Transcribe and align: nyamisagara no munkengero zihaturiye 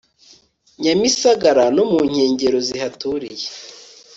nyamisagara 0.81 1.65
no 1.75 1.83
munkengero 1.91 2.57
zihaturiye 2.67 3.47